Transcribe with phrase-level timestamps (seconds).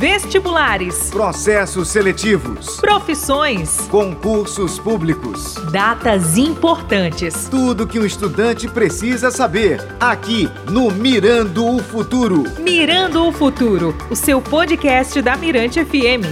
[0.00, 1.10] Vestibulares.
[1.10, 2.80] Processos seletivos.
[2.80, 3.86] Profissões.
[3.88, 5.56] Concursos públicos.
[5.70, 7.50] Datas importantes.
[7.50, 9.78] Tudo que um estudante precisa saber.
[10.00, 12.44] Aqui no Mirando o Futuro.
[12.60, 16.24] Mirando o Futuro, o seu podcast da Mirante FM.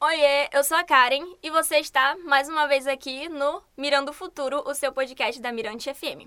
[0.00, 4.14] Oiê, eu sou a Karen e você está mais uma vez aqui no Mirando o
[4.14, 6.24] Futuro, o seu podcast da Mirante FM.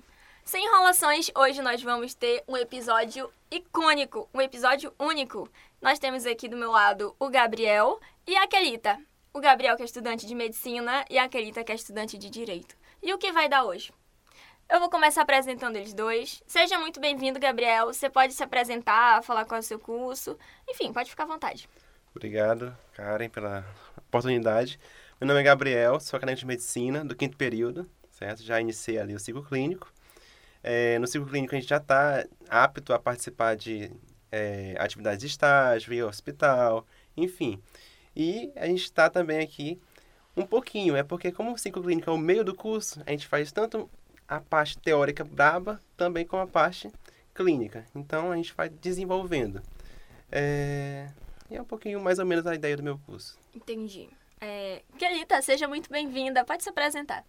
[0.50, 5.48] Sem enrolações, hoje nós vamos ter um episódio icônico, um episódio único.
[5.80, 9.00] Nós temos aqui do meu lado o Gabriel e a Kelita.
[9.32, 12.76] O Gabriel que é estudante de medicina e a Kelita que é estudante de direito.
[13.00, 13.94] E o que vai dar hoje?
[14.68, 16.42] Eu vou começar apresentando eles dois.
[16.48, 17.94] Seja muito bem-vindo, Gabriel.
[17.94, 20.36] Você pode se apresentar, falar qual é o seu curso.
[20.68, 21.70] Enfim, pode ficar à vontade.
[22.16, 23.64] Obrigado, Karen, pela
[24.00, 24.80] oportunidade.
[25.22, 28.42] Meu nome é Gabriel, sou acadêmico de medicina do quinto período, certo?
[28.42, 29.94] Já iniciei ali o ciclo clínico.
[30.64, 33.92] É, no ciclo clínico, a gente já está apto a participar de
[34.32, 37.62] é, atividades de estágio, ir ao hospital, enfim.
[38.16, 39.80] E a gente está também aqui
[40.36, 43.28] um pouquinho, é porque como o ciclo clínico é o meio do curso, a gente
[43.28, 43.90] faz tanto
[44.28, 46.92] a parte teórica braba, também com a parte
[47.34, 47.86] clínica.
[47.96, 49.62] Então, a gente vai desenvolvendo.
[50.32, 51.10] É,
[51.50, 53.40] e é um pouquinho mais ou menos a ideia do meu curso.
[53.56, 54.10] Entendi.
[54.40, 56.46] É, Kelita, seja muito bem-vinda.
[56.46, 57.26] Pode se apresentar.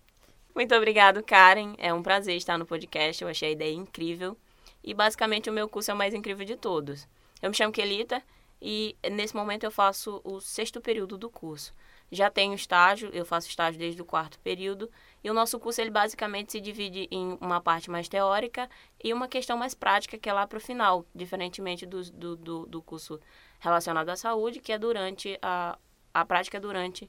[0.54, 1.74] Muito obrigado, Karen.
[1.78, 3.22] É um prazer estar no podcast.
[3.22, 4.36] Eu achei a ideia incrível.
[4.82, 7.08] E basicamente o meu curso é o mais incrível de todos.
[7.40, 8.22] Eu me chamo Kelita
[8.60, 11.74] e nesse momento eu faço o sexto período do curso.
[12.12, 14.90] Já tenho estágio, eu faço estágio desde o quarto período,
[15.22, 18.68] e o nosso curso ele basicamente se divide em uma parte mais teórica
[19.02, 22.66] e uma questão mais prática, que é lá para o final, diferentemente do, do, do,
[22.66, 23.20] do curso
[23.60, 25.78] relacionado à saúde, que é durante a,
[26.12, 27.08] a prática durante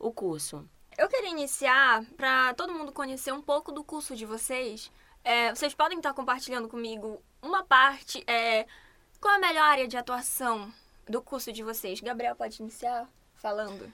[0.00, 0.68] o curso.
[1.00, 4.92] Eu queria iniciar para todo mundo conhecer um pouco do curso de vocês.
[5.24, 8.22] É, vocês podem estar compartilhando comigo uma parte.
[8.26, 8.66] É,
[9.18, 10.70] qual a melhor área de atuação
[11.08, 12.02] do curso de vocês?
[12.02, 13.90] Gabriel, pode iniciar falando.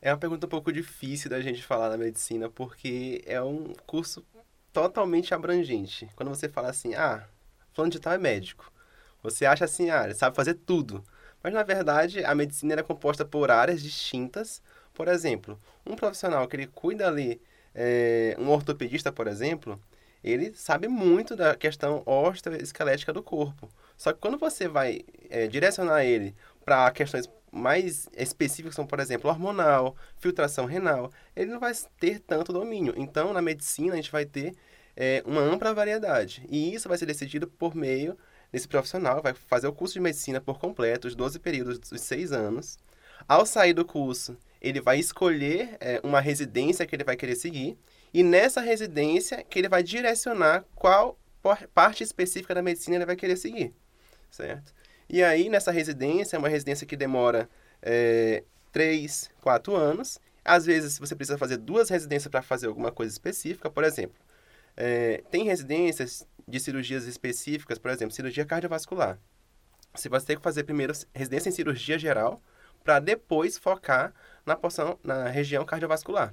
[0.00, 4.24] É uma pergunta um pouco difícil da gente falar na medicina, porque é um curso
[4.72, 6.08] totalmente abrangente.
[6.16, 7.28] Quando você fala assim, ah,
[7.74, 8.72] fulano de tal é médico.
[9.22, 11.04] Você acha assim, ah, ele sabe fazer tudo.
[11.42, 14.62] Mas, na verdade, a medicina é composta por áreas distintas,
[14.96, 17.38] por exemplo, um profissional que ele cuida ali,
[17.74, 19.78] é, um ortopedista, por exemplo,
[20.24, 23.68] ele sabe muito da questão osteoesquelética do corpo.
[23.94, 26.34] Só que quando você vai é, direcionar ele
[26.64, 32.52] para questões mais específicas, como, por exemplo, hormonal, filtração renal, ele não vai ter tanto
[32.52, 32.94] domínio.
[32.96, 34.54] Então, na medicina, a gente vai ter
[34.96, 36.42] é, uma ampla variedade.
[36.48, 38.16] E isso vai ser decidido por meio
[38.50, 42.32] desse profissional, vai fazer o curso de medicina por completo, os 12 períodos dos 6
[42.32, 42.78] anos.
[43.28, 47.78] Ao sair do curso, ele vai escolher é, uma residência que ele vai querer seguir
[48.12, 51.18] e nessa residência que ele vai direcionar qual
[51.74, 53.72] parte específica da medicina ele vai querer seguir,
[54.30, 54.74] certo?
[55.08, 57.48] E aí, nessa residência, é uma residência que demora
[57.80, 60.18] é, 3, 4 anos.
[60.44, 63.70] Às vezes, você precisa fazer duas residências para fazer alguma coisa específica.
[63.70, 64.16] Por exemplo,
[64.76, 69.18] é, tem residências de cirurgias específicas, por exemplo, cirurgia cardiovascular.
[69.94, 72.42] Você vai ter que fazer primeiro residência em cirurgia geral,
[72.86, 74.14] para depois focar
[74.46, 76.32] na porção, na região cardiovascular.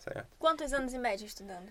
[0.00, 0.26] Certo?
[0.40, 1.68] Quantos anos em média estudando?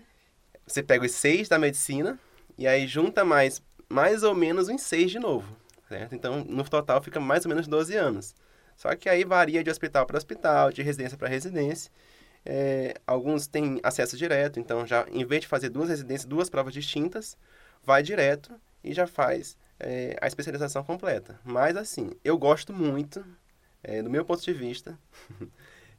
[0.66, 2.18] Você pega os seis da medicina
[2.56, 5.54] e aí junta mais, mais ou menos uns seis de novo.
[5.90, 6.14] Certo?
[6.14, 8.34] Então, no total, fica mais ou menos 12 anos.
[8.74, 11.92] Só que aí varia de hospital para hospital, de residência para residência.
[12.46, 16.72] É, alguns têm acesso direto, então já em vez de fazer duas residências, duas provas
[16.72, 17.36] distintas,
[17.82, 21.38] vai direto e já faz é, a especialização completa.
[21.44, 23.24] Mas assim, eu gosto muito
[23.84, 24.98] é, do meu ponto de vista,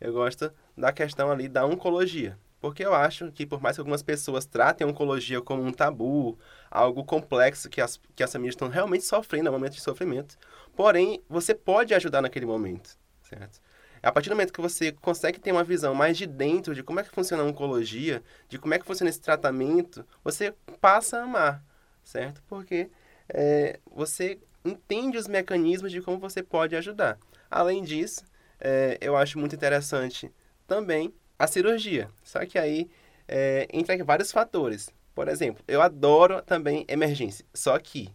[0.02, 2.38] eu gosto da questão ali da oncologia.
[2.60, 6.38] Porque eu acho que, por mais que algumas pessoas tratem a oncologia como um tabu,
[6.72, 10.36] algo complexo que as, que as famílias estão realmente sofrendo, é um momento de sofrimento,
[10.76, 13.62] porém, você pode ajudar naquele momento, certo?
[14.02, 17.00] A partir do momento que você consegue ter uma visão mais de dentro de como
[17.00, 21.24] é que funciona a oncologia, de como é que funciona esse tratamento, você passa a
[21.24, 21.64] amar,
[22.04, 22.42] certo?
[22.48, 22.90] Porque
[23.30, 27.20] é, você entende os mecanismos de como você pode ajudar.
[27.50, 28.24] Além disso,
[28.60, 30.32] é, eu acho muito interessante
[30.68, 32.10] também a cirurgia.
[32.24, 32.90] Só que aí
[33.28, 34.90] é, entra vários fatores.
[35.14, 37.46] Por exemplo, eu adoro também emergência.
[37.54, 38.10] Só que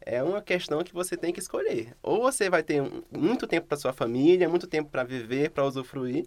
[0.00, 1.94] é uma questão que você tem que escolher.
[2.02, 6.26] Ou você vai ter muito tempo para sua família, muito tempo para viver, para usufruir,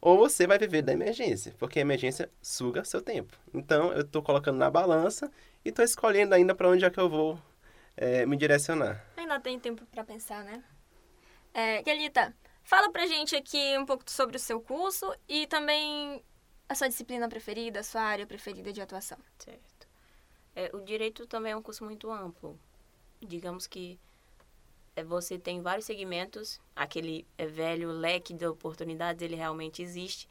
[0.00, 3.36] ou você vai viver da emergência, porque a emergência suga seu tempo.
[3.52, 5.30] Então, eu estou colocando na balança
[5.64, 7.38] e estou escolhendo ainda para onde é que eu vou
[7.96, 9.04] é, me direcionar.
[9.16, 10.62] Ainda tem tempo para pensar, né?
[11.52, 16.22] É, Kelita, fala pra gente aqui um pouco sobre o seu curso e também
[16.68, 19.18] a sua disciplina preferida, a sua área preferida de atuação.
[19.38, 19.88] Certo.
[20.54, 22.58] É, o direito também é um curso muito amplo.
[23.20, 23.98] digamos que
[24.96, 30.28] é, você tem vários segmentos, aquele é, velho leque de oportunidades, ele realmente existe.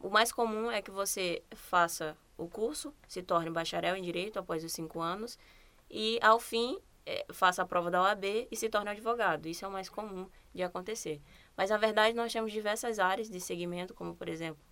[0.00, 4.62] O mais comum é que você faça o curso, se torne bacharel em Direito após
[4.62, 5.38] os cinco anos
[5.90, 6.78] e, ao fim,
[7.32, 9.46] faça a prova da OAB e se torne advogado.
[9.46, 11.20] Isso é o mais comum de acontecer.
[11.56, 14.62] Mas, na verdade, nós temos diversas áreas de segmento, como, por exemplo,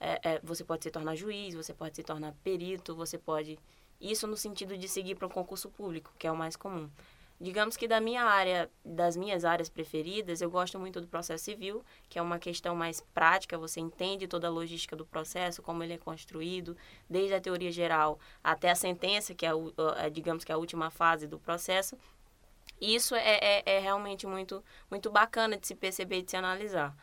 [0.00, 3.58] é, é, você pode se tornar juiz, você pode se tornar perito, você pode...
[4.00, 6.90] Isso no sentido de seguir para um concurso público, que é o mais comum.
[7.42, 11.84] Digamos que da minha área, das minhas áreas preferidas, eu gosto muito do processo civil,
[12.08, 15.94] que é uma questão mais prática, você entende toda a logística do processo, como ele
[15.94, 16.76] é construído,
[17.10, 19.72] desde a teoria geral até a sentença, que é, o,
[20.12, 21.98] digamos que é a última fase do processo.
[22.80, 26.96] Isso é, é, é realmente muito, muito bacana de se perceber e de se analisar.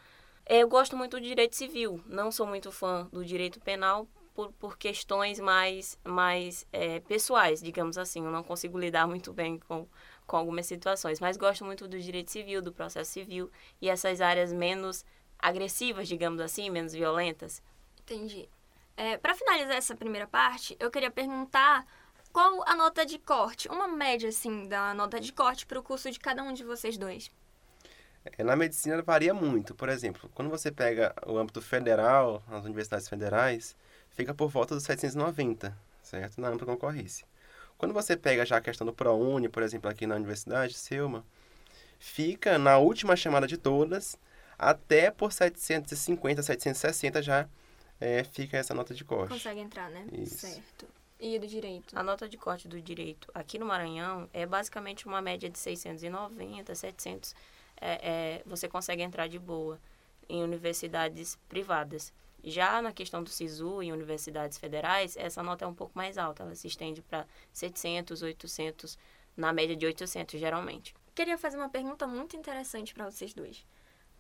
[0.46, 4.08] Eu gosto muito do direito civil, não sou muito fã do direito penal,
[4.40, 8.24] por, por questões mais, mais é, pessoais, digamos assim.
[8.24, 9.86] Eu não consigo lidar muito bem com,
[10.30, 14.54] com algumas situações, mas gosto muito do direito civil, do processo civil e essas áreas
[14.54, 15.04] menos
[15.40, 17.64] agressivas, digamos assim, menos violentas.
[18.02, 18.48] Entendi.
[18.96, 21.84] É, Para finalizar essa primeira parte, eu queria perguntar
[22.32, 26.12] qual a nota de corte, uma média assim da nota de corte para o curso
[26.12, 27.32] de cada um de vocês dois.
[28.38, 29.74] É, na medicina varia muito.
[29.74, 33.76] Por exemplo, quando você pega o âmbito federal, as universidades federais,
[34.12, 36.40] fica por volta dos 790, certo?
[36.40, 37.26] Na ampla concorrência.
[37.80, 41.26] Quando você pega já a questão do ProUni, por exemplo, aqui na Universidade, Selma,
[41.98, 44.20] fica na última chamada de todas,
[44.58, 47.48] até por 750, 760 já
[47.98, 49.30] é, fica essa nota de corte.
[49.30, 50.06] Consegue entrar, né?
[50.12, 50.40] Isso.
[50.40, 50.86] Certo.
[51.18, 51.98] E do direito?
[51.98, 56.76] A nota de corte do direito aqui no Maranhão é basicamente uma média de 690,
[56.76, 57.34] 700.
[57.80, 59.80] É, é, você consegue entrar de boa
[60.28, 62.12] em universidades privadas.
[62.44, 66.44] Já na questão do SISU em universidades federais, essa nota é um pouco mais alta,
[66.44, 68.98] ela se estende para 700, 800,
[69.36, 70.94] na média de 800 geralmente.
[71.14, 73.66] Queria fazer uma pergunta muito interessante para vocês dois.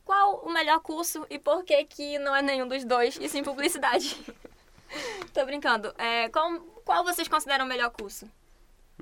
[0.03, 3.43] Qual o melhor curso e por que que não é nenhum dos dois e sim
[3.43, 4.17] publicidade?
[5.33, 5.93] Tô brincando.
[5.97, 8.29] É, qual, qual vocês consideram o melhor curso?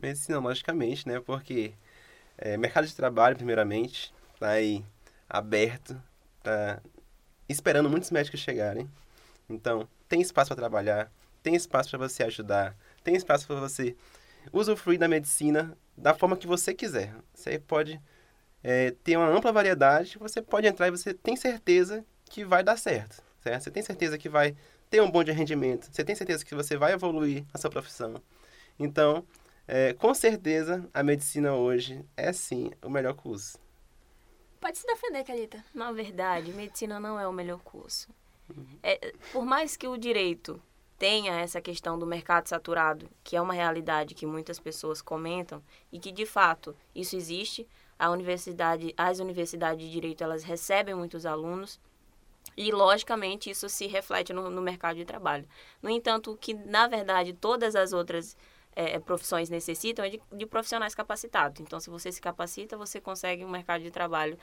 [0.01, 1.19] Medicina, logicamente, né?
[1.19, 1.73] Porque
[2.37, 4.85] é, mercado de trabalho, primeiramente, tá aí
[5.29, 5.99] aberto,
[6.43, 6.81] tá
[7.49, 8.89] esperando muitos médicos chegarem.
[9.49, 11.11] Então, tem espaço para trabalhar,
[11.41, 13.95] tem espaço para você ajudar, tem espaço para você
[14.51, 17.13] usufruir da medicina da forma que você quiser.
[17.33, 17.99] Você pode
[18.63, 22.77] é, ter uma ampla variedade, você pode entrar e você tem certeza que vai dar
[22.77, 23.63] certo, certo?
[23.63, 24.55] Você tem certeza que vai
[24.89, 28.21] ter um bom de rendimento, você tem certeza que você vai evoluir na sua profissão.
[28.79, 29.25] Então,
[29.67, 33.57] é, com certeza, a medicina hoje é sim o melhor curso.
[34.59, 35.63] Pode se defender, Calita.
[35.73, 38.09] Na verdade, medicina não é o melhor curso.
[38.81, 40.61] É, por mais que o direito
[40.97, 45.61] tenha essa questão do mercado saturado, que é uma realidade que muitas pessoas comentam
[45.91, 47.67] e que de fato isso existe,
[47.99, 51.79] a universidade, as universidades de direito elas recebem muitos alunos
[52.55, 55.47] e logicamente isso se reflete no, no mercado de trabalho.
[55.81, 58.35] No entanto, o que na verdade todas as outras
[58.75, 61.59] é, profissões necessitam é de, de profissionais capacitados.
[61.59, 64.38] Então, se você se capacita, você consegue um mercado de trabalho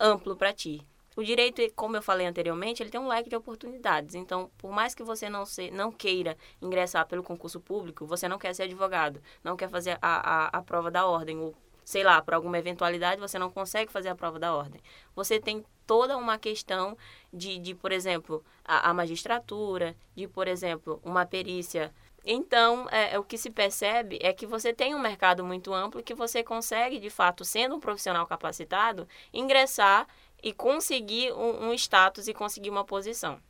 [0.00, 0.86] amplo para ti.
[1.16, 4.14] O direito, como eu falei anteriormente, ele tem um leque de oportunidades.
[4.14, 8.38] Então, por mais que você não, se, não queira ingressar pelo concurso público, você não
[8.38, 11.54] quer ser advogado, não quer fazer a, a, a prova da ordem, ou
[11.86, 14.80] sei lá, por alguma eventualidade você não consegue fazer a prova da ordem.
[15.14, 16.98] Você tem toda uma questão
[17.32, 21.94] de, de por exemplo, a, a magistratura, de, por exemplo, uma perícia
[22.28, 26.02] então, é, é, o que se percebe é que você tem um mercado muito amplo
[26.02, 30.08] que você consegue, de fato, sendo um profissional capacitado, ingressar
[30.42, 33.40] e conseguir um, um status e conseguir uma posição.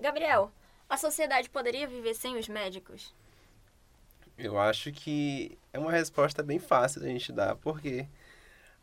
[0.00, 0.50] Gabriel,
[0.88, 3.14] a sociedade poderia viver sem os médicos?
[4.36, 8.06] Eu acho que é uma resposta bem fácil da gente dar, porque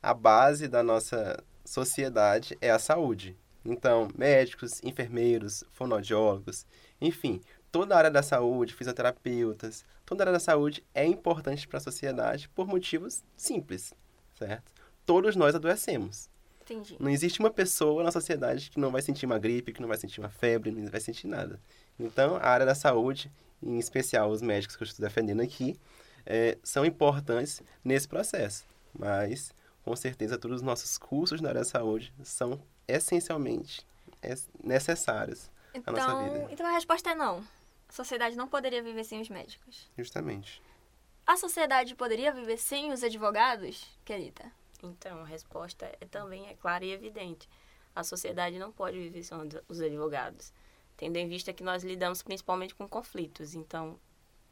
[0.02, 3.38] a base da nossa sociedade é a saúde.
[3.64, 6.66] Então, médicos, enfermeiros, fonoaudiólogos,
[7.00, 11.78] enfim, toda a área da saúde, fisioterapeutas, toda a área da saúde é importante para
[11.78, 13.94] a sociedade por motivos simples,
[14.38, 14.72] certo?
[15.06, 16.30] Todos nós adoecemos.
[16.62, 16.96] Entendi.
[17.00, 19.98] Não existe uma pessoa na sociedade que não vai sentir uma gripe, que não vai
[19.98, 21.60] sentir uma febre, não vai sentir nada.
[22.00, 25.76] Então, a área da saúde, em especial os médicos que eu estou defendendo aqui,
[26.26, 28.66] é, são importantes nesse processo.
[28.98, 29.54] Mas,
[29.84, 33.86] com certeza, todos os nossos cursos na área da saúde são essencialmente
[34.64, 36.48] necessários então, à nossa vida.
[36.52, 37.44] Então, a resposta é não.
[37.90, 39.90] A sociedade não poderia viver sem os médicos.
[39.98, 40.62] Justamente.
[41.26, 44.52] A sociedade poderia viver sem os advogados, querida?
[44.84, 47.48] Então, a resposta é, também é clara e evidente.
[47.96, 50.54] A sociedade não pode viver sem os advogados,
[50.98, 53.54] tendo em vista que nós lidamos principalmente com conflitos.
[53.54, 54.00] Então,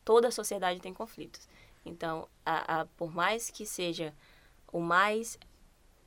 [0.03, 1.47] toda a sociedade tem conflitos.
[1.85, 4.13] Então, a, a, por mais que seja
[4.71, 5.37] o mais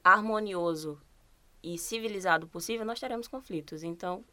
[0.04, 1.00] harmonioso
[1.62, 3.82] e civilizado possível, nós teremos conflitos.
[3.82, 4.24] Então,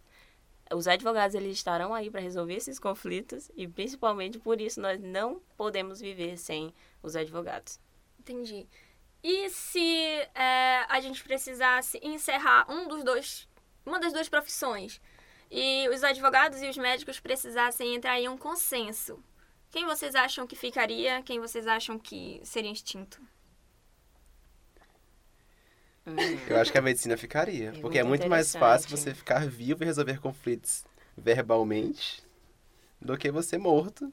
[0.73, 5.41] os advogados eles estarão aí para resolver esses conflitos e principalmente por isso nós não
[5.57, 7.79] podemos viver sem os advogados.
[8.19, 8.67] Entendi.
[9.23, 9.85] E se
[10.33, 13.47] é, a gente precisasse encerrar um dos dois,
[13.85, 15.01] uma das duas profissões,
[15.51, 19.21] e os advogados e os médicos precisassem entrar em um consenso,
[19.69, 21.21] quem vocês acham que ficaria?
[21.23, 23.21] Quem vocês acham que seria extinto?
[26.47, 27.69] Eu acho que a medicina ficaria.
[27.69, 30.83] É porque é muito muito mais fácil você ficar vivo e resolver conflitos
[31.15, 32.23] verbalmente
[32.99, 34.11] do que você morto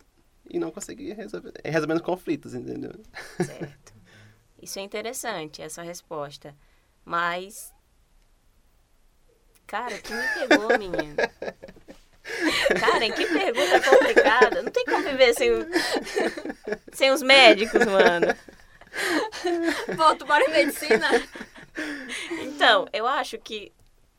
[0.49, 2.93] e não conseguir resolver resolvendo conflitos, entendeu?
[3.45, 3.96] Certo.
[4.67, 6.53] Isso é interessante, essa resposta.
[7.05, 7.73] Mas.
[9.65, 11.15] Cara, que me pegou, menino.
[12.81, 14.63] Karen, que pergunta complicada.
[14.63, 15.53] Não tem como viver sem,
[16.93, 18.27] sem os médicos, mano.
[19.97, 21.11] Volto para a medicina.
[22.43, 23.73] Então, eu acho que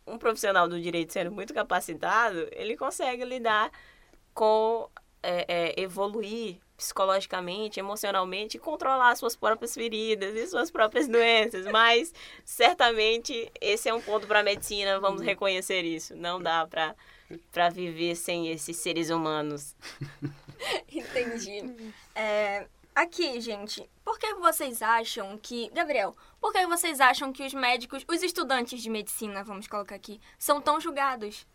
[0.06, 3.70] um profissional do direito sendo muito capacitado, ele consegue lidar
[4.34, 4.90] com
[5.22, 11.66] é, é, evoluir psicologicamente, emocionalmente, controlar suas próprias feridas e suas próprias doenças.
[11.66, 12.14] Mas
[12.46, 16.16] certamente esse é um ponto para a medicina, vamos reconhecer isso.
[16.16, 16.96] Não dá para
[17.52, 19.76] para viver sem esses seres humanos.
[20.90, 21.92] Entendi.
[22.16, 22.66] É,
[22.96, 25.70] aqui, gente, por que vocês acham que.
[25.74, 30.20] Gabriel, por que vocês acham que os médicos, os estudantes de medicina, vamos colocar aqui,
[30.40, 31.46] são tão julgados?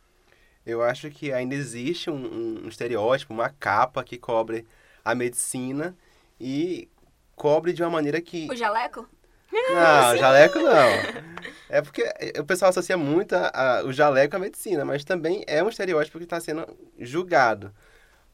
[0.64, 4.66] Eu acho que ainda existe um- um estereótipo, uma capa que cobre
[5.04, 5.96] a medicina
[6.40, 6.88] e
[7.36, 8.48] cobre de uma maneira que.
[8.50, 9.08] O jaleco?
[9.52, 11.22] Não, jaleco não.
[11.68, 12.04] É porque
[12.38, 16.18] o pessoal associa muito a- a- o jaleco à medicina, mas também é um estereótipo
[16.18, 16.66] que está sendo
[16.98, 17.72] julgado.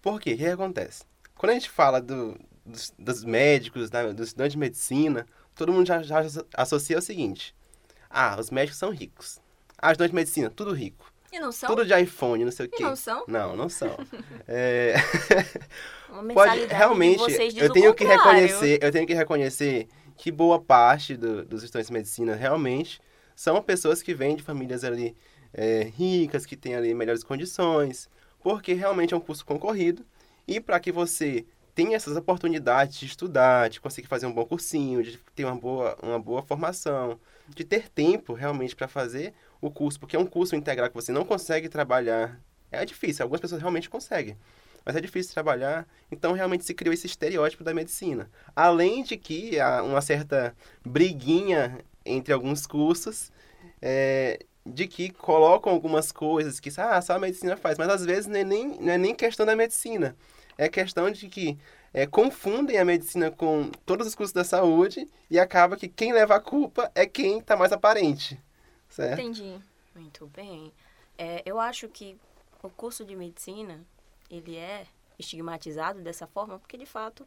[0.02, 0.34] Por quê?
[0.34, 1.04] O que acontece?
[1.36, 5.86] Quando a gente fala do- dos, dos médicos, da, dos estudantes de medicina, todo mundo
[5.86, 6.20] já, já
[6.54, 7.54] associa o seguinte.
[8.10, 9.40] Ah, os médicos são ricos.
[9.76, 11.12] Ah, os estudantes de medicina, tudo rico.
[11.32, 11.68] E não são?
[11.70, 12.82] Tudo de iPhone, não sei o E quê.
[12.82, 13.24] não são?
[13.28, 13.96] Não, não são.
[14.50, 14.94] É,
[16.34, 21.62] pode realmente eu tenho que reconhecer eu tenho que reconhecer que boa parte do- dos
[21.62, 23.00] estudantes de medicina realmente
[23.36, 25.14] são pessoas que vêm de famílias ali
[25.52, 28.08] é, ricas que têm ali melhores condições
[28.40, 30.04] porque realmente é um curso concorrido
[30.46, 31.44] e para que você
[31.74, 35.96] tenha essas oportunidades de estudar de conseguir fazer um bom cursinho de ter uma boa
[36.02, 37.18] uma boa formação
[37.48, 41.12] de ter tempo realmente para fazer o curso porque é um curso integral que você
[41.12, 42.40] não consegue trabalhar.
[42.70, 44.36] É difícil algumas pessoas realmente conseguem
[44.88, 48.30] mas é difícil trabalhar, então realmente se criou esse estereótipo da medicina.
[48.56, 53.30] Além de que há uma certa briguinha entre alguns cursos,
[53.82, 58.26] é, de que colocam algumas coisas que ah, só a medicina faz, mas às vezes
[58.26, 60.16] não é nem, não é nem questão da medicina,
[60.56, 61.58] é questão de que
[61.92, 66.36] é, confundem a medicina com todos os cursos da saúde e acaba que quem leva
[66.36, 68.40] a culpa é quem está mais aparente,
[69.02, 69.20] certo?
[69.20, 69.58] Entendi.
[69.94, 70.72] Muito bem.
[71.16, 72.16] É, eu acho que
[72.62, 73.80] o curso de medicina,
[74.30, 74.86] ele é
[75.18, 77.26] estigmatizado dessa forma porque, de fato,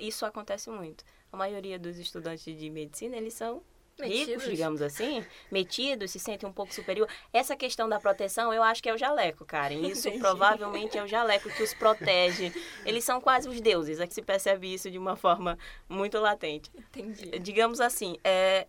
[0.00, 1.04] isso acontece muito.
[1.32, 3.62] A maioria dos estudantes de medicina, eles são
[4.00, 4.44] ricos, Metidos.
[4.44, 7.08] digamos assim, metidos, se sentem um pouco superior.
[7.32, 9.80] Essa questão da proteção, eu acho que é o jaleco, Karen.
[9.86, 10.20] Isso Entendi.
[10.22, 12.52] provavelmente é o jaleco que os protege.
[12.84, 16.70] Eles são quase os deuses, é que se percebe isso de uma forma muito latente.
[16.76, 17.38] Entendi.
[17.38, 18.66] Digamos assim, é,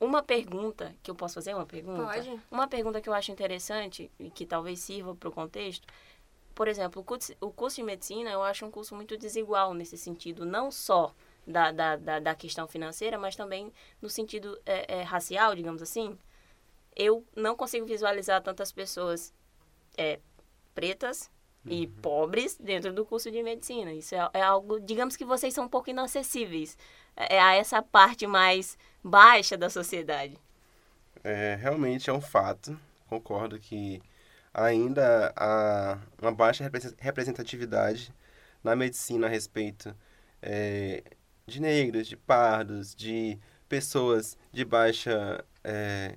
[0.00, 2.04] uma pergunta, que eu posso fazer uma pergunta?
[2.04, 2.40] Pode.
[2.50, 5.86] Uma pergunta que eu acho interessante e que talvez sirva para o contexto.
[6.54, 7.02] Por exemplo,
[7.40, 11.14] o curso, de medicina eu acho um curso muito desigual nesse sentido, não só
[11.46, 16.18] da, da, da, da questão financeira, mas também no sentido é, é, racial, digamos assim.
[16.94, 19.34] Eu não consigo visualizar tantas pessoas
[19.98, 20.18] é,
[20.74, 21.30] pretas
[21.68, 23.92] e pobres dentro do curso de medicina.
[23.92, 26.76] Isso é, é algo, digamos que vocês são um pouco inacessíveis
[27.16, 30.38] a essa parte mais baixa da sociedade.
[31.24, 32.78] É, realmente é um fato.
[33.08, 34.02] Concordo que
[34.52, 38.12] ainda há uma baixa represen- representatividade
[38.62, 39.94] na medicina a respeito
[40.42, 41.02] é,
[41.46, 46.16] de negros, de pardos, de pessoas de baixa, é,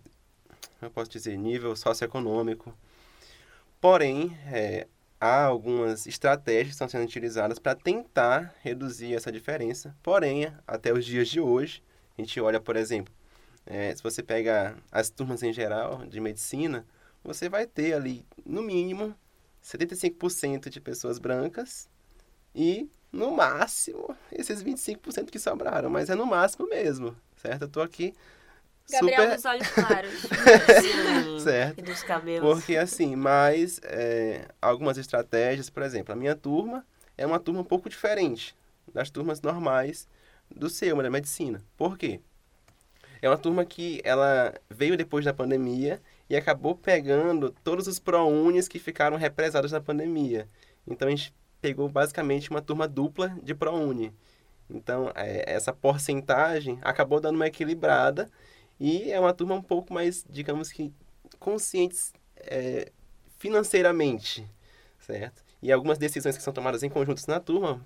[0.82, 2.74] eu posso dizer, nível socioeconômico.
[3.82, 4.88] Porém, é,
[5.20, 9.96] há algumas estratégias que estão sendo utilizadas para tentar reduzir essa diferença.
[10.02, 11.84] Porém, até os dias de hoje,
[12.18, 13.14] a gente olha, por exemplo,
[13.66, 16.86] é, se você pega as turmas em geral de medicina,
[17.24, 19.14] você vai ter ali, no mínimo,
[19.64, 21.90] 75% de pessoas brancas
[22.56, 25.90] e, no máximo, esses 25% que sobraram.
[25.90, 27.64] Mas é no máximo mesmo, certo?
[27.64, 28.14] Eu tô aqui
[28.90, 29.36] Gabriel super...
[29.36, 30.14] dos olhos claros.
[30.82, 31.40] Sim.
[31.40, 31.80] Certo.
[31.80, 32.42] E dos cabelos.
[32.42, 36.86] Porque, assim, mas é, algumas estratégias, por exemplo, a minha turma
[37.18, 38.56] é uma turma um pouco diferente.
[38.94, 40.08] das turmas normais
[40.50, 41.62] do SEUMA, da medicina.
[41.78, 42.20] Por quê?
[43.22, 48.68] É uma turma que ela veio depois da pandemia e acabou pegando todos os ProUnis
[48.68, 50.48] que ficaram represados na pandemia.
[50.88, 54.14] Então a gente pegou basicamente uma turma dupla de ProUni.
[54.70, 58.30] Então é, essa porcentagem acabou dando uma equilibrada
[58.80, 60.94] e é uma turma um pouco mais, digamos que,
[61.40, 62.92] conscientes é,
[63.38, 64.48] financeiramente,
[65.00, 65.44] certo?
[65.62, 67.86] E algumas decisões que são tomadas em conjuntos na turma,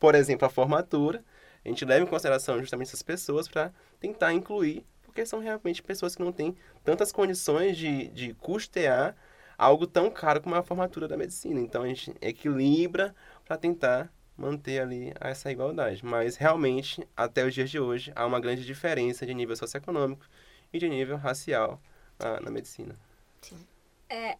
[0.00, 1.24] por exemplo, a formatura,
[1.64, 6.14] a gente leva em consideração justamente essas pessoas para tentar incluir, porque são realmente pessoas
[6.14, 9.16] que não têm tantas condições de, de custear
[9.56, 11.60] algo tão caro como a formatura da medicina.
[11.60, 13.14] Então a gente equilibra
[13.44, 16.04] para tentar manter ali essa igualdade.
[16.04, 20.24] Mas realmente, até os dias de hoje, há uma grande diferença de nível socioeconômico
[20.72, 21.80] e de nível racial
[22.18, 22.98] na, na medicina.
[23.40, 23.66] Sim.
[24.08, 24.36] É.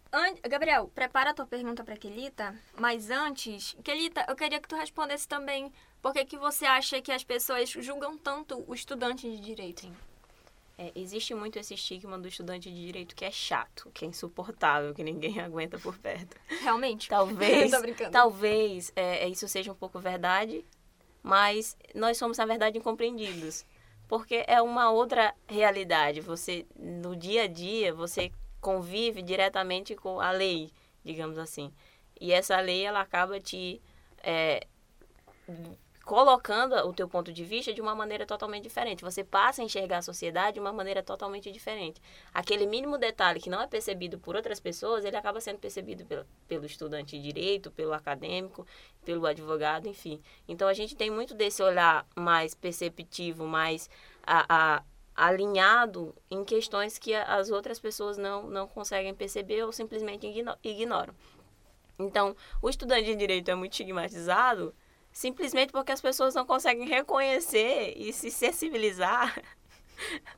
[0.49, 5.27] Gabriel, prepara a tua pergunta para Kelita, mas antes, Kelita, eu queria que tu respondesse
[5.27, 5.73] também
[6.03, 9.83] por que, que você acha que as pessoas julgam tanto o estudante de direito.
[9.83, 9.95] Sim.
[10.77, 14.93] É, existe muito esse estigma do estudante de direito que é chato, que é insuportável,
[14.93, 16.37] que ninguém aguenta por perto.
[16.63, 17.09] Realmente?
[17.09, 17.71] Talvez,
[18.11, 20.65] talvez é, isso seja um pouco verdade,
[21.23, 23.65] mas nós somos, na verdade, incompreendidos.
[24.09, 26.21] Porque é uma outra realidade.
[26.21, 30.71] Você, no dia a dia, você convive diretamente com a lei,
[31.03, 31.73] digamos assim.
[32.21, 33.81] E essa lei, ela acaba te
[34.23, 34.67] é,
[36.05, 39.03] colocando o teu ponto de vista de uma maneira totalmente diferente.
[39.03, 42.01] Você passa a enxergar a sociedade de uma maneira totalmente diferente.
[42.33, 46.27] Aquele mínimo detalhe que não é percebido por outras pessoas, ele acaba sendo percebido pelo,
[46.47, 48.67] pelo estudante de direito, pelo acadêmico,
[49.05, 50.21] pelo advogado, enfim.
[50.47, 53.89] Então a gente tem muito desse olhar mais perceptivo, mais
[54.23, 54.45] a,
[54.77, 54.83] a,
[55.17, 60.27] alinhado em questões que as outras pessoas não, não conseguem perceber ou simplesmente
[60.63, 61.15] ignoram.
[61.99, 64.75] Então, o estudante de direito é muito estigmatizado
[65.15, 69.43] simplesmente porque as pessoas não conseguem reconhecer e se sensibilizar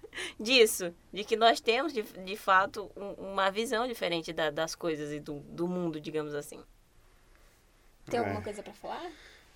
[0.40, 5.12] disso, de que nós temos de, de fato um, uma visão diferente da, das coisas
[5.12, 6.64] e do, do mundo, digamos assim.
[8.08, 8.20] Tem É.
[8.20, 9.12] alguma coisa para falar?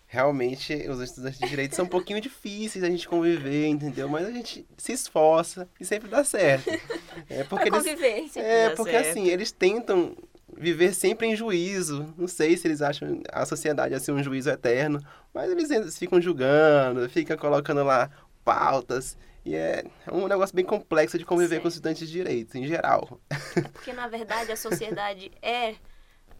[0.07, 4.09] Realmente, os estudantes de direito são um pouquinho difíceis a gente conviver, entendeu?
[4.09, 6.69] Mas a gente se esforça e sempre dá certo.
[7.29, 8.29] É porque Pra eles, conviver.
[8.29, 9.01] Sempre É, dá porque certo.
[9.01, 10.17] assim, eles tentam
[10.61, 12.15] viver sempre em juízo.
[12.17, 15.01] Não sei se eles acham a sociedade assim um juízo eterno,
[15.33, 18.11] mas eles ficam julgando, ficam colocando lá
[18.45, 19.17] pautas.
[19.45, 21.63] E é um negócio bem complexo de conviver Certo.
[21.63, 23.19] com os estudantes de direito, em geral.
[23.73, 25.77] Porque, na verdade, a sociedade é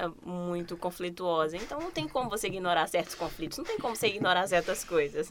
[0.01, 1.57] é, muito conflituosa.
[1.57, 5.31] Então, não tem como você ignorar certos conflitos, não tem como você ignorar certas coisas.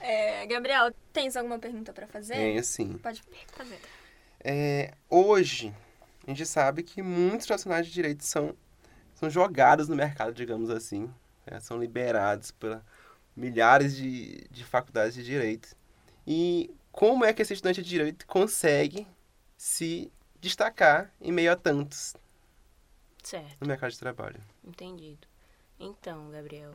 [0.00, 2.34] É, Gabriel, tens alguma pergunta para fazer?
[2.34, 2.96] Tem, assim.
[2.98, 3.22] Pode
[3.52, 3.78] fazer.
[4.42, 5.74] É, hoje,
[6.30, 8.54] a gente sabe que muitos profissionais de direito são,
[9.14, 11.10] são jogados no mercado, digamos assim.
[11.46, 11.58] né?
[11.60, 12.82] São liberados por
[13.34, 15.74] milhares de, de faculdades de direito.
[16.26, 19.06] E como é que esse estudante de direito consegue
[19.56, 22.14] se destacar em meio a tantos
[23.22, 23.56] Certo.
[23.60, 24.40] no mercado de trabalho?
[24.62, 25.26] Entendido.
[25.80, 26.74] Então, Gabriel,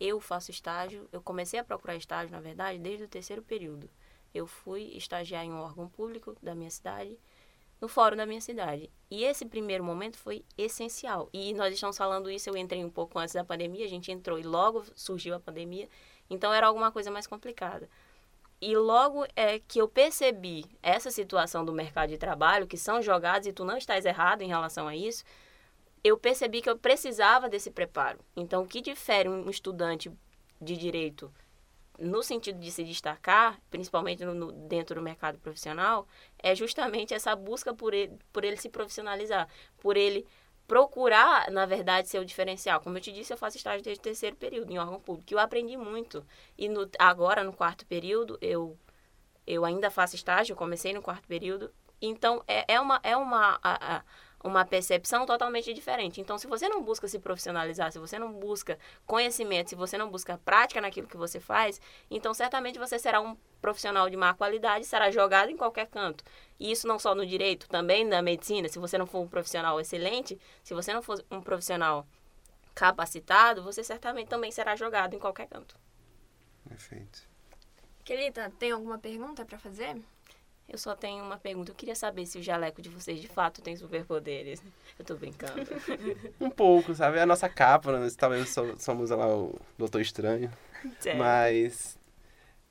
[0.00, 3.88] eu faço estágio, eu comecei a procurar estágio, na verdade, desde o terceiro período.
[4.34, 7.16] Eu fui estagiar em um órgão público da minha cidade,
[7.80, 8.90] no fórum da minha cidade.
[9.10, 11.28] E esse primeiro momento foi essencial.
[11.32, 14.38] E nós estamos falando isso, eu entrei um pouco antes da pandemia, a gente entrou
[14.38, 15.88] e logo surgiu a pandemia,
[16.28, 17.88] então era alguma coisa mais complicada.
[18.60, 23.46] E logo é que eu percebi essa situação do mercado de trabalho, que são jogados,
[23.48, 25.24] e tu não estás errado em relação a isso,
[26.04, 28.18] eu percebi que eu precisava desse preparo.
[28.36, 30.12] Então, o que difere um estudante
[30.60, 31.32] de direito
[32.00, 36.06] no sentido de se destacar, principalmente no, no- dentro do mercado profissional,
[36.38, 39.48] é justamente essa busca por ele, por ele se profissionalizar,
[39.80, 40.26] por ele
[40.66, 42.80] procurar, na verdade, ser o diferencial.
[42.80, 45.38] Como eu te disse, eu faço estágio desde o terceiro período em órgão público, eu
[45.38, 46.24] aprendi muito.
[46.56, 48.78] E no, agora, no quarto período, eu,
[49.46, 53.96] eu ainda faço estágio, comecei no quarto período, então é, é uma, é uma, a-
[53.98, 54.04] a-
[54.42, 56.20] uma percepção totalmente diferente.
[56.20, 60.10] Então, se você não busca se profissionalizar, se você não busca conhecimento, se você não
[60.10, 64.86] busca prática naquilo que você faz, então certamente você será um profissional de má qualidade,
[64.86, 66.24] será jogado em qualquer canto.
[66.58, 68.68] E isso não só no direito, também na medicina.
[68.68, 72.06] Se você não for um profissional excelente, se você não for um profissional
[72.74, 75.76] capacitado, você certamente também será jogado em qualquer canto.
[76.66, 77.28] Perfeito.
[78.04, 80.00] Kelita, tem alguma pergunta para fazer?
[80.70, 81.72] Eu só tenho uma pergunta.
[81.72, 84.62] Eu queria saber se o jaleco de vocês de fato tem superpoderes.
[84.96, 85.66] Eu tô brincando.
[86.40, 87.18] Um pouco, sabe?
[87.18, 90.50] É a nossa capa, nós talvez so- somos lá o Doutor Estranho.
[91.18, 91.98] Mas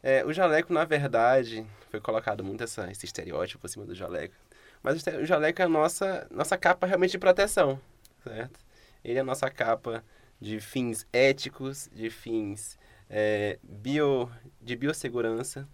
[0.01, 4.33] é, o jaleco, na verdade, foi colocado muito essa, esse estereótipo por cima do jaleco.
[4.81, 7.79] Mas o jaleco é a nossa, nossa capa realmente de proteção,
[8.23, 8.59] certo?
[9.03, 10.01] Ele é a nossa capa
[10.39, 14.31] de fins éticos, de fins é, bio,
[14.61, 15.67] de biossegurança.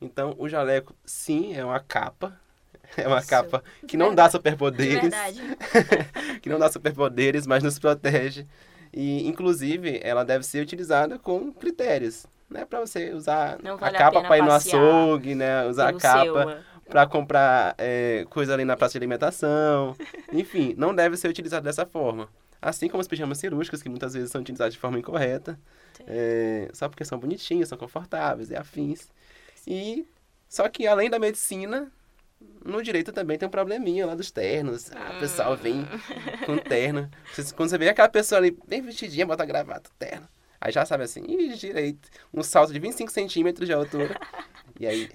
[0.00, 2.38] Então, o jaleco, sim, é uma capa.
[2.96, 3.28] É uma Isso.
[3.28, 5.02] capa que não dá De superpoderes.
[5.02, 5.40] verdade.
[6.40, 8.46] que não dá superpoderes, mas nos protege.
[8.92, 12.26] E, inclusive, ela deve ser utilizada com critérios.
[12.48, 15.66] Né, para você usar vale a capa para ir no açougue, né?
[15.66, 16.88] Usar a capa é.
[16.88, 19.96] para comprar é, coisa ali na praça de alimentação.
[20.32, 22.28] Enfim, não deve ser utilizado dessa forma.
[22.62, 25.58] Assim como os pijamas cirúrgicos, que muitas vezes são utilizados de forma incorreta,
[26.06, 29.08] é, só porque são bonitinhos, são confortáveis e afins.
[29.66, 30.06] E
[30.48, 31.90] só que além da medicina,
[32.64, 34.90] no direito também tem um probleminha lá dos ternos.
[34.92, 35.84] Ah, o pessoal vem
[36.44, 37.10] com terno.
[37.34, 40.28] Você- Quando você vê aquela pessoa ali bem vestidinha, bota gravata, terno.
[40.60, 42.08] Aí já sabe assim, ih, direito.
[42.32, 44.18] Um salto de 25 centímetros de altura.
[44.78, 45.08] E aí,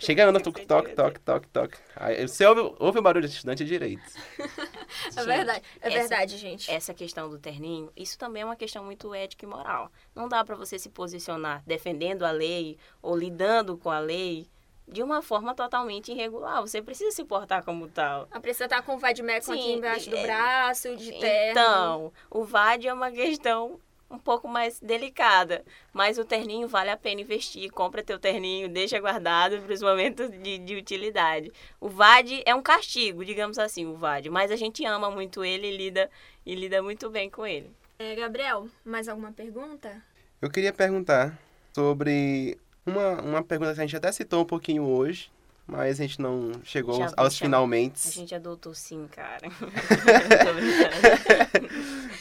[0.00, 1.78] chega toque, toque, toque, toque, toque.
[1.94, 4.02] Aí você ouve, ouve o barulho de estudante de direito.
[5.16, 5.62] É verdade.
[5.80, 6.70] É essa- verdade, gente.
[6.70, 9.90] Essa questão do terninho, isso também é uma questão muito ética e moral.
[10.14, 14.48] Não dá pra você se posicionar defendendo a lei ou lidando com a lei
[14.88, 16.60] de uma forma totalmente irregular.
[16.60, 18.28] Você precisa se portar como tal.
[18.30, 21.50] A precisa estar com o vademecum aqui embaixo do é- braço, de terno.
[21.50, 26.96] Então, o VAD é uma questão um pouco mais delicada, mas o terninho vale a
[26.96, 27.70] pena investir.
[27.70, 31.52] Compra teu terninho, deixa guardado para os momentos de, de utilidade.
[31.80, 35.68] O VAD é um castigo, digamos assim, o VAD, mas a gente ama muito ele
[35.68, 36.10] e lida,
[36.44, 37.70] e lida muito bem com ele.
[37.98, 40.02] É, Gabriel, mais alguma pergunta?
[40.40, 41.38] Eu queria perguntar
[41.74, 45.30] sobre uma, uma pergunta que a gente até citou um pouquinho hoje,
[45.66, 48.06] mas a gente não chegou Já aos, finalmente.
[48.06, 49.48] A gente adotou sim, cara.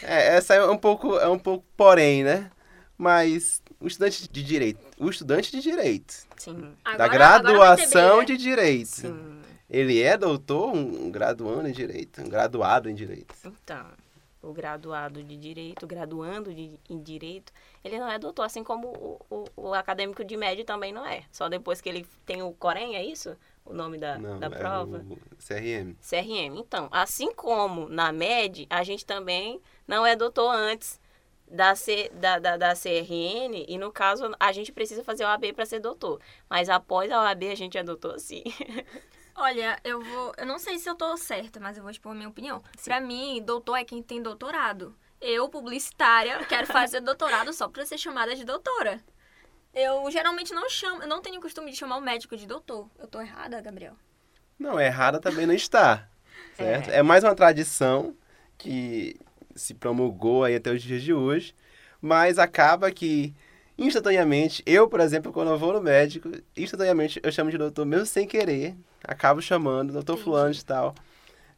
[0.04, 2.52] É, essa é um pouco, é um pouco porém, né?
[2.98, 8.26] Mas o estudante de direito, o estudante de direito, Sim, da Agora- agora graduação briga.
[8.34, 9.40] de direito, sim.
[9.70, 13.34] ele é doutor, um graduando em direito, um graduado em direito.
[13.44, 13.86] Então,
[14.46, 17.52] o graduado de direito, graduando de, em direito,
[17.84, 21.24] ele não é doutor, assim como o, o, o acadêmico de médio também não é.
[21.32, 23.36] Só depois que ele tem o Corém, é isso?
[23.66, 24.98] O nome da, Não, da é prova?
[24.98, 25.96] o CRM.
[26.00, 26.60] CRM.
[26.60, 31.00] Então, assim como na MED, a gente também não é doutor antes
[31.50, 35.54] da, C, da, da, da CRN, e no caso, a gente precisa fazer o AB
[35.54, 36.20] para ser doutor.
[36.50, 38.44] Mas após a OAB, a gente é doutor sim.
[39.36, 40.34] Olha, eu vou.
[40.38, 42.64] Eu não sei se eu tô certa, mas eu vou expor a minha opinião.
[42.84, 44.96] Pra mim, doutor é quem tem doutorado.
[45.20, 49.02] Eu, publicitária, quero fazer doutorado só pra ser chamada de doutora.
[49.74, 52.90] Eu geralmente não chamo, eu não tenho costume de chamar o médico de doutor.
[52.98, 53.94] Eu tô errada, Gabriel?
[54.58, 56.08] Não, errada também não está,
[56.56, 56.90] certo?
[56.90, 57.04] É.
[57.04, 58.16] mais uma tradição
[58.58, 59.20] que
[59.54, 61.54] se promulgou aí até os dias de hoje,
[62.02, 63.36] mas acaba que
[63.78, 68.06] instantaneamente, eu, por exemplo, quando eu vou no médico, instantaneamente eu chamo de doutor, mesmo
[68.06, 70.96] sem querer, acabo chamando doutor fulano de tal.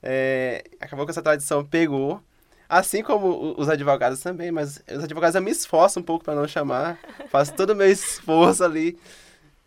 [0.02, 2.22] É, acabou que essa tradição pegou,
[2.70, 6.48] assim como os advogados também, mas os advogados eu me esforço um pouco para não
[6.48, 8.98] chamar, faço todo o meu esforço ali,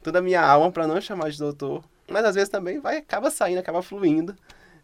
[0.03, 3.31] toda a minha alma para não chamar de doutor, mas às vezes também vai, acaba
[3.31, 4.35] saindo, acaba fluindo.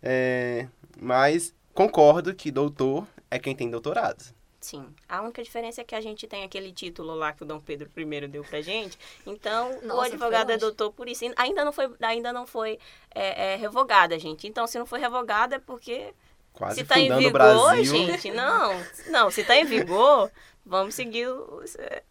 [0.02, 0.66] É,
[1.00, 4.35] mas concordo que doutor é quem tem doutorado.
[4.66, 4.84] Sim.
[5.08, 7.88] A única diferença é que a gente tem aquele título lá que o Dom Pedro
[7.96, 8.98] I deu pra gente.
[9.24, 11.24] Então, o Nossa, advogado foi é doutor por isso.
[11.36, 12.76] Ainda não foi, ainda não foi
[13.14, 14.48] é, é, revogada, gente.
[14.48, 16.12] Então, se não foi revogada é porque
[16.52, 17.84] Quase se tá em vigor, o Brasil.
[17.84, 18.72] gente, não.
[19.06, 20.32] Não, se tá em vigor,
[20.64, 22.02] vamos seguir os, é,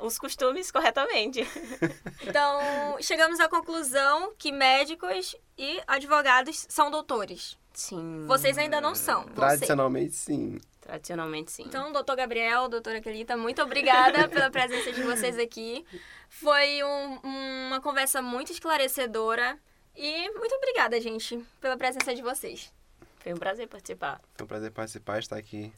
[0.00, 1.44] os costumes corretamente.
[2.26, 7.58] Então, chegamos à conclusão que médicos e advogados são doutores.
[7.74, 8.24] Sim.
[8.26, 9.24] Vocês ainda não são.
[9.24, 10.58] Tradicionalmente, sim.
[10.84, 11.64] Tradicionalmente, sim.
[11.66, 15.82] Então, doutor Gabriel, doutora Kelita, muito obrigada pela presença de vocês aqui.
[16.28, 17.18] Foi um-
[17.68, 19.58] uma conversa muito esclarecedora.
[19.96, 22.70] E muito obrigada, gente, pela presença de vocês.
[23.20, 24.20] Foi um prazer participar.
[24.34, 25.72] Foi um prazer participar, estar aqui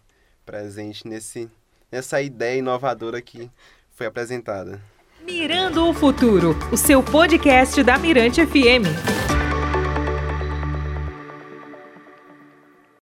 [0.44, 1.48] presente nesse,
[1.92, 3.48] nessa ideia inovadora que
[3.90, 4.80] foi apresentada.
[5.20, 9.35] Mirando o Futuro, o seu podcast da Mirante FM.